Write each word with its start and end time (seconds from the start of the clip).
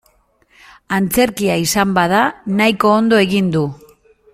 Antzerkia 0.97 1.59
izan 1.67 1.93
bada 1.99 2.25
nahiko 2.63 2.95
ondo 3.03 3.25
egin 3.29 3.57
du. 3.59 3.67